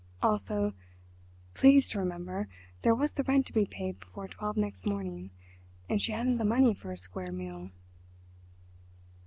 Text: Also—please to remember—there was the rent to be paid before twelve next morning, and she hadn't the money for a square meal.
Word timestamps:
Also—please 0.23 1.87
to 1.89 1.99
remember—there 1.99 2.95
was 2.95 3.11
the 3.11 3.21
rent 3.25 3.45
to 3.45 3.53
be 3.53 3.67
paid 3.67 3.99
before 3.99 4.27
twelve 4.27 4.57
next 4.57 4.87
morning, 4.87 5.29
and 5.87 6.01
she 6.01 6.11
hadn't 6.11 6.39
the 6.39 6.43
money 6.43 6.73
for 6.73 6.91
a 6.91 6.97
square 6.97 7.31
meal. 7.31 7.69